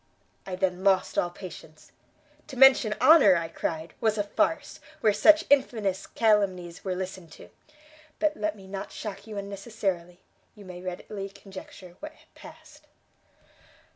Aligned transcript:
I 0.47 0.55
then 0.55 0.83
lost 0.83 1.15
all 1.19 1.29
patience; 1.29 1.91
to 2.47 2.57
mention 2.57 2.95
honour, 2.99 3.35
I 3.35 3.47
cried, 3.49 3.93
was 4.01 4.17
a 4.17 4.23
farce, 4.23 4.79
where 5.01 5.13
such 5.13 5.45
infamous 5.47 6.07
calumnies 6.07 6.83
were 6.83 6.95
listened 6.95 7.31
to; 7.33 7.51
but 8.17 8.35
let 8.35 8.55
me 8.55 8.65
not 8.65 8.91
shock 8.91 9.27
you 9.27 9.37
unnecessarily, 9.37 10.19
you 10.55 10.65
may 10.65 10.81
readily 10.81 11.29
conjecture 11.29 11.97
what 11.99 12.13
passed." 12.33 12.87